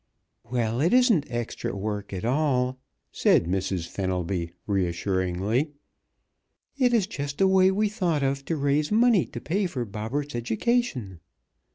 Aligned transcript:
"Well, 0.49 0.81
it 0.81 0.93
isn't 0.93 1.29
extra 1.29 1.75
work 1.75 2.11
at 2.11 2.25
all," 2.25 2.79
said 3.11 3.45
Mrs. 3.45 3.85
Fenelby 3.87 4.51
reassuringly. 4.65 5.73
"It 6.75 6.91
is 6.91 7.05
just 7.05 7.39
a 7.39 7.47
way 7.47 7.69
we 7.69 7.87
thought 7.87 8.23
of 8.23 8.43
to 8.45 8.55
raise 8.55 8.91
money 8.91 9.27
to 9.27 9.39
pay 9.39 9.67
for 9.67 9.85
Bobberts' 9.85 10.33
education. 10.33 11.19